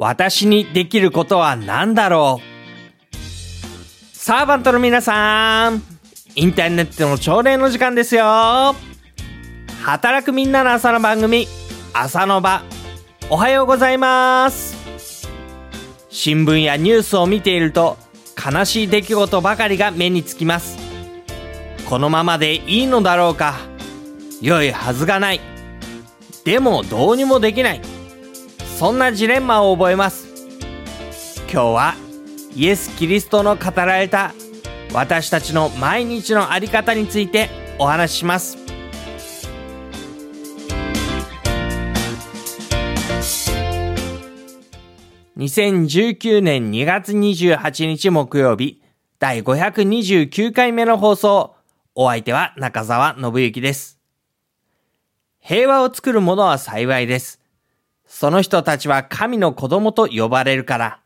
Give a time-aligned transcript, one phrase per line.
[0.00, 3.16] 私にできることは何だろう？
[4.16, 5.82] サーバントの皆さん、
[6.36, 8.76] インターネットの朝礼の時間ですよ。
[9.82, 11.48] 働くみんなの朝の番組、
[11.92, 12.62] 朝の場。
[13.28, 15.28] おはようございます。
[16.10, 17.96] 新聞やニュースを見ていると、
[18.36, 20.78] 悲しい出来事ばかりが目につきます。
[21.88, 23.56] このままでいいのだろうか？
[24.40, 25.40] 良いはずがない。
[26.44, 27.80] でもどうにもできない。
[28.78, 30.28] そんなジレンマを覚えます。
[31.52, 31.94] 今日は
[32.54, 34.32] イエス・キリストの語られた
[34.92, 37.50] 私たちの毎日のあり方について
[37.80, 38.56] お話しします。
[45.36, 48.80] 2019年2月28日木曜日
[49.18, 51.56] 第529回目の放送
[51.96, 53.98] お相手は中澤信之です。
[55.40, 57.47] 平和を作る者は幸いです。
[58.08, 61.00] その人たちは神の子供と呼ばれるから。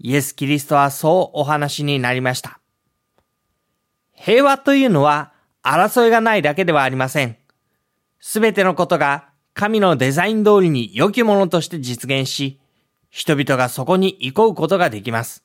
[0.00, 2.60] イエス・キリストはそうお話になりました。
[4.12, 7.36] 平和というのは争いがないだけではありません。
[8.20, 12.60] すべてのことが神のデザイン通りに良きものとして実現し、
[13.10, 15.44] 人々がそこに行こうことができます。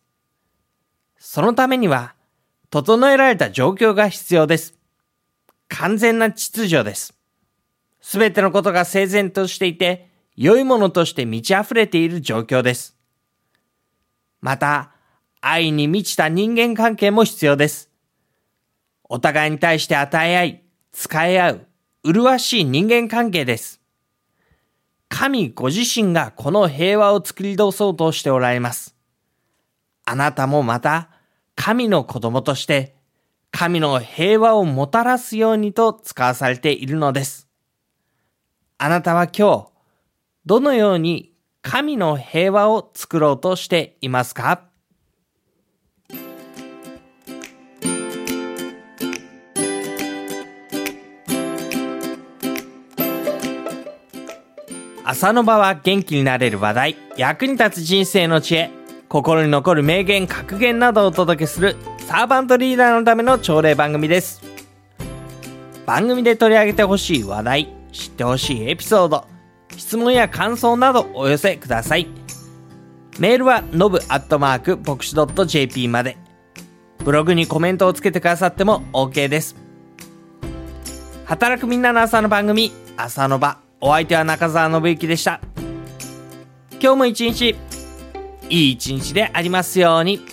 [1.18, 2.14] そのためには、
[2.70, 4.76] 整えられた状況が必要です。
[5.68, 7.16] 完全な秩序です。
[8.02, 12.98] すべてのことが整然としていて、良いものとして満ち溢れている状況です。
[14.42, 14.92] また、
[15.42, 17.90] 愛に満ちた人間関係も必要です。
[19.04, 21.68] お互いに対して与え合い、使い合う、
[22.04, 23.80] 麗しい人間関係です。
[25.10, 28.96] 神ご自身がこの平和を作り出そうとしておられます。
[30.06, 31.10] あなたもまた、
[31.56, 32.96] 神の子供として、
[33.52, 37.48] 神の平和をもたらすようにと使わされているのです。
[38.80, 39.73] あなたは今日、
[40.46, 44.64] どのように神の平和を作ろうとしていますか？
[55.06, 58.70] 朝の場は元気になれる話題、役に立つ人生の知恵、
[59.08, 64.42] 心に残る名言、格言などをお届けするサーバントリーダーのための朝礼番組です。
[65.86, 69.26] 番組で取り上げてほしい話題、知ってほしいエピソード、
[69.78, 72.08] 質問や感想などお寄せください。
[73.20, 76.18] メールはのぶアットマーク牧師 .jp まで。
[77.04, 79.56] ブログにコメントをつけてくださっても OK です。
[81.26, 83.60] 働くみんなの朝の番組、朝の場。
[83.82, 85.42] お相手は中澤信之でした。
[86.80, 87.56] 今日も一日、
[88.50, 90.33] いい一日でありますように。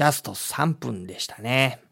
[0.00, 1.89] ジャスト3分でしたね。